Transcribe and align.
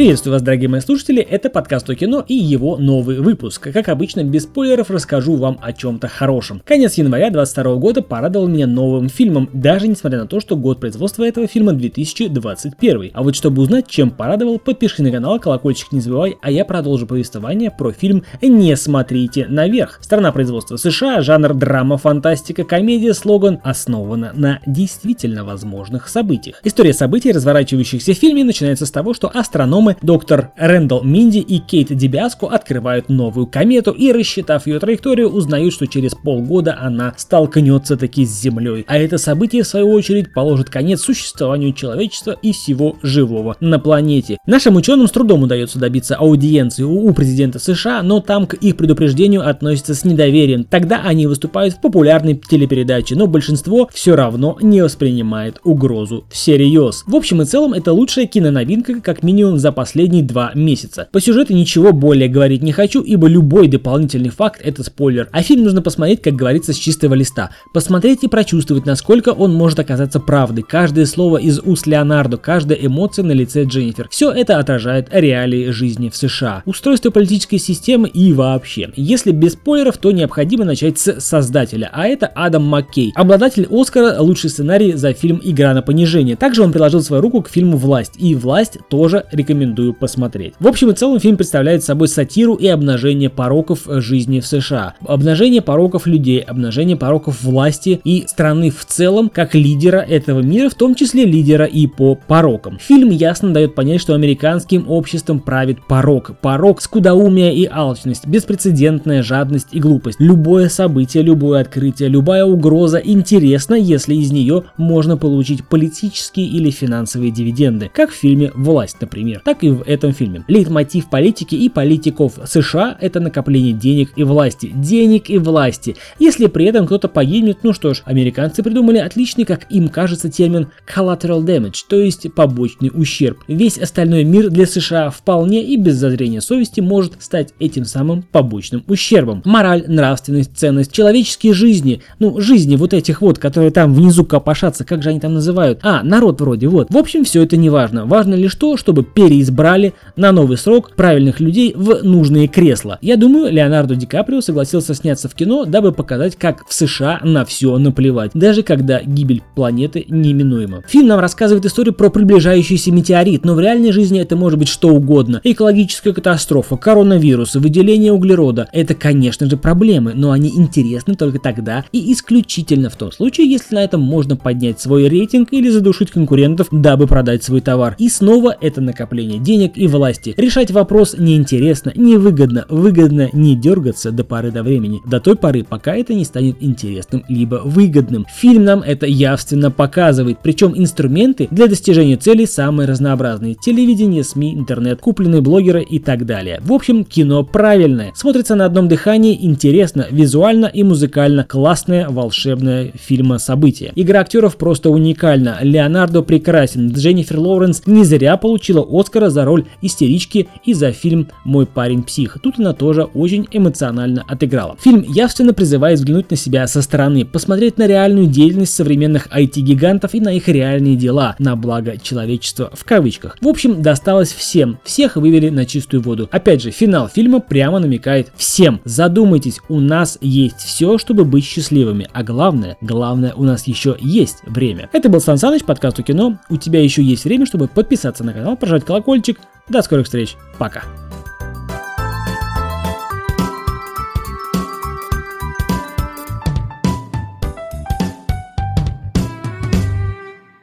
Приветствую 0.00 0.32
вас, 0.32 0.40
дорогие 0.40 0.70
мои 0.70 0.80
слушатели, 0.80 1.20
это 1.20 1.50
подкаст 1.50 1.90
о 1.90 1.94
кино 1.94 2.24
и 2.26 2.32
его 2.32 2.78
новый 2.78 3.20
выпуск. 3.20 3.70
Как 3.70 3.90
обычно, 3.90 4.24
без 4.24 4.44
спойлеров 4.44 4.90
расскажу 4.90 5.36
вам 5.36 5.58
о 5.60 5.74
чем-то 5.74 6.08
хорошем. 6.08 6.62
Конец 6.64 6.94
января 6.94 7.28
22 7.28 7.74
года 7.74 8.00
порадовал 8.00 8.48
меня 8.48 8.66
новым 8.66 9.10
фильмом, 9.10 9.50
даже 9.52 9.88
несмотря 9.88 10.20
на 10.20 10.26
то, 10.26 10.40
что 10.40 10.56
год 10.56 10.80
производства 10.80 11.24
этого 11.24 11.46
фильма 11.46 11.74
2021. 11.74 13.10
А 13.12 13.22
вот 13.22 13.36
чтобы 13.36 13.60
узнать, 13.60 13.88
чем 13.88 14.10
порадовал, 14.10 14.58
подпишись 14.58 15.00
на 15.00 15.10
канал, 15.10 15.38
колокольчик 15.38 15.92
не 15.92 16.00
забывай, 16.00 16.38
а 16.40 16.50
я 16.50 16.64
продолжу 16.64 17.06
повествование 17.06 17.70
про 17.70 17.92
фильм 17.92 18.24
«Не 18.40 18.76
смотрите 18.78 19.48
наверх». 19.50 19.98
Страна 20.00 20.32
производства 20.32 20.78
США, 20.78 21.20
жанр 21.20 21.52
драма, 21.52 21.98
фантастика, 21.98 22.64
комедия, 22.64 23.12
слоган 23.12 23.60
основана 23.64 24.32
на 24.34 24.60
действительно 24.64 25.44
возможных 25.44 26.08
событиях. 26.08 26.58
История 26.64 26.94
событий, 26.94 27.32
разворачивающихся 27.32 28.14
в 28.14 28.16
фильме, 28.16 28.44
начинается 28.44 28.86
с 28.86 28.90
того, 28.90 29.12
что 29.12 29.30
астроном 29.34 29.89
астрономы 29.90 29.96
доктор 30.02 30.52
Рэндалл 30.56 31.02
Минди 31.02 31.38
и 31.38 31.58
Кейт 31.58 31.94
Дебиаско 31.96 32.46
открывают 32.46 33.08
новую 33.08 33.46
комету 33.46 33.90
и, 33.92 34.12
рассчитав 34.12 34.66
ее 34.66 34.78
траекторию, 34.78 35.28
узнают, 35.28 35.72
что 35.72 35.86
через 35.86 36.14
полгода 36.14 36.76
она 36.80 37.14
столкнется 37.16 37.96
таки 37.96 38.24
с 38.24 38.40
Землей. 38.40 38.84
А 38.86 38.98
это 38.98 39.18
событие, 39.18 39.62
в 39.62 39.66
свою 39.66 39.90
очередь, 39.90 40.32
положит 40.32 40.70
конец 40.70 41.00
существованию 41.00 41.72
человечества 41.72 42.36
и 42.42 42.52
всего 42.52 42.96
живого 43.02 43.56
на 43.60 43.78
планете. 43.78 44.38
Нашим 44.46 44.76
ученым 44.76 45.06
с 45.06 45.10
трудом 45.10 45.42
удается 45.42 45.78
добиться 45.78 46.16
аудиенции 46.16 46.82
у 46.82 47.12
президента 47.12 47.58
США, 47.58 48.02
но 48.02 48.20
там 48.20 48.46
к 48.46 48.54
их 48.54 48.76
предупреждению 48.76 49.48
относятся 49.48 49.94
с 49.94 50.04
недоверием. 50.04 50.64
Тогда 50.64 51.02
они 51.04 51.26
выступают 51.26 51.74
в 51.74 51.80
популярной 51.80 52.34
телепередаче, 52.34 53.16
но 53.16 53.26
большинство 53.26 53.88
все 53.92 54.16
равно 54.16 54.56
не 54.60 54.82
воспринимает 54.82 55.60
угрозу 55.64 56.24
всерьез. 56.30 57.04
В 57.06 57.16
общем 57.16 57.42
и 57.42 57.44
целом, 57.44 57.72
это 57.72 57.92
лучшая 57.92 58.26
киноновинка, 58.26 59.00
как 59.00 59.22
минимум 59.22 59.58
за 59.58 59.72
последние 59.80 60.22
два 60.22 60.50
месяца. 60.54 61.08
По 61.10 61.22
сюжету 61.22 61.54
ничего 61.54 61.94
более 61.94 62.28
говорить 62.28 62.62
не 62.62 62.70
хочу, 62.70 63.00
ибо 63.00 63.28
любой 63.28 63.66
дополнительный 63.66 64.28
факт 64.28 64.60
это 64.62 64.84
спойлер. 64.84 65.30
А 65.32 65.42
фильм 65.42 65.64
нужно 65.64 65.80
посмотреть, 65.80 66.20
как 66.20 66.34
говорится, 66.34 66.74
с 66.74 66.76
чистого 66.76 67.14
листа. 67.14 67.48
Посмотреть 67.72 68.22
и 68.22 68.28
прочувствовать, 68.28 68.84
насколько 68.84 69.30
он 69.30 69.54
может 69.54 69.78
оказаться 69.78 70.20
правдой. 70.20 70.64
Каждое 70.68 71.06
слово 71.06 71.38
из 71.38 71.60
уст 71.60 71.86
Леонардо, 71.86 72.36
каждая 72.36 72.78
эмоция 72.78 73.24
на 73.24 73.32
лице 73.32 73.64
Дженнифер. 73.64 74.08
Все 74.10 74.30
это 74.30 74.58
отражает 74.58 75.08
реалии 75.12 75.70
жизни 75.70 76.10
в 76.10 76.16
США. 76.16 76.62
Устройство 76.66 77.08
политической 77.08 77.56
системы 77.56 78.06
и 78.08 78.34
вообще. 78.34 78.90
Если 78.96 79.30
без 79.30 79.54
спойлеров, 79.54 79.96
то 79.96 80.10
необходимо 80.10 80.66
начать 80.66 80.98
с 80.98 81.22
создателя, 81.22 81.88
а 81.90 82.06
это 82.06 82.26
Адам 82.26 82.64
Маккей, 82.64 83.12
обладатель 83.14 83.66
Оскара 83.70 84.20
лучший 84.20 84.50
сценарий 84.50 84.92
за 84.92 85.14
фильм 85.14 85.40
«Игра 85.42 85.72
на 85.72 85.80
понижение». 85.80 86.36
Также 86.36 86.62
он 86.62 86.70
приложил 86.70 87.00
свою 87.00 87.22
руку 87.22 87.40
к 87.40 87.48
фильму 87.48 87.78
«Власть», 87.78 88.12
и 88.18 88.34
«Власть» 88.34 88.76
тоже 88.90 89.24
рекомендую 89.32 89.69
рекомендую 89.70 89.94
посмотреть. 89.94 90.54
В 90.60 90.66
общем 90.66 90.90
и 90.90 90.94
целом 90.94 91.20
фильм 91.20 91.36
представляет 91.36 91.84
собой 91.84 92.08
сатиру 92.08 92.54
и 92.54 92.66
обнажение 92.66 93.30
пороков 93.30 93.86
жизни 93.86 94.40
в 94.40 94.46
США. 94.46 94.94
Обнажение 95.06 95.62
пороков 95.62 96.06
людей, 96.06 96.40
обнажение 96.40 96.96
пороков 96.96 97.42
власти 97.42 98.00
и 98.04 98.24
страны 98.26 98.70
в 98.70 98.84
целом, 98.84 99.30
как 99.32 99.54
лидера 99.54 99.98
этого 99.98 100.40
мира, 100.40 100.68
в 100.68 100.74
том 100.74 100.94
числе 100.94 101.24
лидера 101.24 101.64
и 101.64 101.86
по 101.86 102.14
порокам. 102.14 102.78
Фильм 102.80 103.10
ясно 103.10 103.52
дает 103.52 103.74
понять, 103.74 104.00
что 104.00 104.14
американским 104.14 104.88
обществом 104.88 105.40
правит 105.40 105.78
порок. 105.86 106.32
Порок, 106.40 106.80
скудоумие 106.80 107.54
и 107.54 107.68
алчность, 107.70 108.26
беспрецедентная 108.26 109.22
жадность 109.22 109.68
и 109.72 109.80
глупость. 109.80 110.20
Любое 110.20 110.68
событие, 110.68 111.22
любое 111.22 111.60
открытие, 111.60 112.08
любая 112.08 112.44
угроза 112.44 112.98
интересна, 112.98 113.74
если 113.74 114.14
из 114.14 114.32
нее 114.32 114.64
можно 114.76 115.16
получить 115.16 115.64
политические 115.64 116.46
или 116.46 116.70
финансовые 116.70 117.30
дивиденды, 117.30 117.90
как 117.92 118.10
в 118.10 118.14
фильме 118.14 118.50
«Власть», 118.54 118.96
например 119.00 119.42
так 119.50 119.64
и 119.64 119.70
в 119.70 119.82
этом 119.82 120.12
фильме. 120.12 120.44
Лейтмотив 120.46 121.10
политики 121.10 121.56
и 121.56 121.68
политиков 121.68 122.34
США– 122.46 122.96
это 123.00 123.18
накопление 123.18 123.72
денег 123.72 124.12
и 124.14 124.22
власти. 124.22 124.70
Денег 124.72 125.28
и 125.28 125.38
власти. 125.38 125.96
Если 126.20 126.46
при 126.46 126.66
этом 126.66 126.86
кто-то 126.86 127.08
погибнет, 127.08 127.64
ну 127.64 127.72
что 127.72 127.92
ж, 127.92 128.02
американцы 128.04 128.62
придумали 128.62 128.98
отличный, 128.98 129.44
как 129.44 129.66
им 129.68 129.88
кажется, 129.88 130.30
термин 130.30 130.68
collateral 130.86 131.44
damage, 131.44 131.78
то 131.88 131.96
есть 131.96 132.32
побочный 132.32 132.92
ущерб. 132.94 133.38
Весь 133.48 133.76
остальной 133.76 134.22
мир 134.22 134.50
для 134.50 134.66
США 134.66 135.10
вполне 135.10 135.64
и 135.64 135.76
без 135.76 135.96
зазрения 135.96 136.40
совести 136.40 136.78
может 136.78 137.20
стать 137.20 137.52
этим 137.58 137.84
самым 137.84 138.22
побочным 138.22 138.84
ущербом. 138.86 139.42
Мораль, 139.44 139.84
нравственность, 139.88 140.56
ценность, 140.56 140.92
человеческие 140.92 141.54
жизни, 141.54 142.02
ну 142.20 142.40
жизни 142.40 142.76
вот 142.76 142.94
этих 142.94 143.20
вот, 143.20 143.40
которые 143.40 143.72
там 143.72 143.94
внизу 143.94 144.24
копошатся, 144.24 144.84
как 144.84 145.02
же 145.02 145.08
они 145.08 145.18
там 145.18 145.34
называют? 145.34 145.80
А, 145.82 146.04
народ 146.04 146.40
вроде, 146.40 146.68
вот. 146.68 146.86
В 146.88 146.96
общем, 146.96 147.24
все 147.24 147.42
это 147.42 147.56
не 147.56 147.68
важно. 147.68 148.06
Важно 148.06 148.36
лишь 148.36 148.54
то, 148.54 148.76
чтобы 148.76 149.02
пере 149.02 149.39
избрали 149.42 149.94
на 150.16 150.32
новый 150.32 150.56
срок 150.56 150.94
правильных 150.96 151.40
людей 151.40 151.72
в 151.76 152.02
нужные 152.02 152.48
кресла. 152.48 152.98
Я 153.00 153.16
думаю, 153.16 153.52
Леонардо 153.52 153.94
Ди 153.96 154.06
Каприо 154.06 154.40
согласился 154.40 154.94
сняться 154.94 155.28
в 155.28 155.34
кино, 155.34 155.64
дабы 155.64 155.92
показать, 155.92 156.36
как 156.36 156.66
в 156.68 156.74
США 156.74 157.20
на 157.22 157.44
все 157.44 157.78
наплевать, 157.78 158.32
даже 158.34 158.62
когда 158.62 159.00
гибель 159.02 159.42
планеты 159.54 160.04
неминуема. 160.08 160.82
Фильм 160.88 161.08
нам 161.08 161.20
рассказывает 161.20 161.64
историю 161.64 161.94
про 161.94 162.10
приближающийся 162.10 162.92
метеорит, 162.92 163.44
но 163.44 163.54
в 163.54 163.60
реальной 163.60 163.92
жизни 163.92 164.20
это 164.20 164.36
может 164.36 164.58
быть 164.58 164.68
что 164.68 164.88
угодно. 164.88 165.40
Экологическая 165.44 166.12
катастрофа, 166.12 166.76
коронавирус, 166.76 167.54
выделение 167.54 168.12
углерода. 168.12 168.68
Это, 168.72 168.94
конечно 168.94 169.48
же, 169.48 169.56
проблемы, 169.56 170.12
но 170.14 170.30
они 170.30 170.50
интересны 170.50 171.14
только 171.14 171.38
тогда 171.38 171.84
и 171.92 172.12
исключительно 172.12 172.90
в 172.90 172.96
том 172.96 173.12
случае, 173.12 173.50
если 173.50 173.74
на 173.74 173.84
этом 173.84 174.00
можно 174.00 174.36
поднять 174.36 174.80
свой 174.80 175.08
рейтинг 175.08 175.52
или 175.52 175.68
задушить 175.68 176.10
конкурентов, 176.10 176.68
дабы 176.70 177.06
продать 177.06 177.44
свой 177.44 177.60
товар. 177.60 177.94
И 177.98 178.08
снова 178.08 178.56
это 178.60 178.80
накопление 178.80 179.29
накопления 179.30 179.38
денег 179.38 179.72
и 179.76 179.86
власти. 179.86 180.34
Решать 180.36 180.70
вопрос 180.70 181.14
неинтересно, 181.18 181.92
невыгодно, 181.94 182.64
выгодно 182.68 183.28
не 183.32 183.56
дергаться 183.56 184.10
до 184.10 184.24
поры 184.24 184.50
до 184.50 184.62
времени, 184.62 185.00
до 185.06 185.20
той 185.20 185.36
поры, 185.36 185.64
пока 185.64 185.94
это 185.94 186.14
не 186.14 186.24
станет 186.24 186.56
интересным 186.60 187.24
либо 187.28 187.60
выгодным. 187.64 188.26
Фильм 188.34 188.64
нам 188.64 188.82
это 188.82 189.06
явственно 189.06 189.70
показывает, 189.70 190.38
причем 190.42 190.72
инструменты 190.76 191.48
для 191.50 191.66
достижения 191.66 192.16
целей 192.16 192.46
самые 192.46 192.88
разнообразные. 192.88 193.54
Телевидение, 193.54 194.24
СМИ, 194.24 194.54
интернет, 194.54 195.00
купленные 195.00 195.40
блогеры 195.40 195.82
и 195.82 195.98
так 195.98 196.26
далее. 196.26 196.60
В 196.62 196.72
общем, 196.72 197.04
кино 197.04 197.44
правильное. 197.44 198.12
Смотрится 198.14 198.54
на 198.54 198.64
одном 198.64 198.88
дыхании, 198.88 199.38
интересно, 199.40 200.06
визуально 200.10 200.66
и 200.66 200.82
музыкально. 200.82 201.44
Классное, 201.44 202.08
волшебное 202.08 202.92
фильма 202.94 203.38
событие. 203.38 203.92
Игра 203.94 204.20
актеров 204.20 204.56
просто 204.56 204.90
уникальна. 204.90 205.58
Леонардо 205.62 206.22
прекрасен. 206.22 206.92
Дженнифер 206.92 207.38
Лоуренс 207.38 207.82
не 207.86 208.04
зря 208.04 208.36
получила 208.36 208.86
Оскар 208.88 209.19
Оскара 209.20 209.30
за 209.30 209.44
роль 209.44 209.66
истерички 209.82 210.48
и 210.64 210.72
за 210.72 210.92
фильм 210.92 211.28
«Мой 211.44 211.66
парень 211.66 212.02
псих». 212.02 212.38
Тут 212.42 212.58
она 212.58 212.72
тоже 212.72 213.02
очень 213.02 213.46
эмоционально 213.50 214.24
отыграла. 214.26 214.76
Фильм 214.80 215.02
явственно 215.02 215.52
призывает 215.52 215.98
взглянуть 215.98 216.30
на 216.30 216.36
себя 216.36 216.66
со 216.66 216.80
стороны, 216.82 217.24
посмотреть 217.24 217.76
на 217.76 217.86
реальную 217.86 218.26
деятельность 218.26 218.74
современных 218.74 219.26
IT-гигантов 219.28 220.14
и 220.14 220.20
на 220.20 220.32
их 220.32 220.48
реальные 220.48 220.96
дела 220.96 221.36
на 221.38 221.56
благо 221.56 221.98
человечества 221.98 222.70
в 222.72 222.84
кавычках. 222.84 223.36
В 223.40 223.48
общем, 223.48 223.82
досталось 223.82 224.32
всем. 224.32 224.78
Всех 224.84 225.16
вывели 225.16 225.50
на 225.50 225.66
чистую 225.66 226.02
воду. 226.02 226.28
Опять 226.32 226.62
же, 226.62 226.70
финал 226.70 227.08
фильма 227.08 227.40
прямо 227.40 227.78
намекает 227.78 228.32
всем. 228.36 228.80
Задумайтесь, 228.84 229.60
у 229.68 229.80
нас 229.80 230.18
есть 230.20 230.60
все, 230.60 230.98
чтобы 230.98 231.24
быть 231.24 231.44
счастливыми. 231.44 232.08
А 232.12 232.22
главное, 232.22 232.76
главное, 232.80 233.34
у 233.34 233.44
нас 233.44 233.66
еще 233.66 233.96
есть 234.00 234.38
время. 234.46 234.88
Это 234.92 235.08
был 235.08 235.20
Сан 235.20 235.36
Саныч, 235.36 235.64
подкаст 235.64 235.98
о 235.98 236.02
кино. 236.02 236.38
У 236.48 236.56
тебя 236.56 236.82
еще 236.82 237.02
есть 237.02 237.24
время, 237.24 237.46
чтобы 237.46 237.68
подписаться 237.68 238.24
на 238.24 238.32
канал, 238.32 238.56
прожать 238.56 238.84
колокольчик 238.84 239.09
колокольчик. 239.10 239.40
До 239.68 239.82
скорых 239.82 240.06
встреч. 240.06 240.36
Пока. 240.58 240.82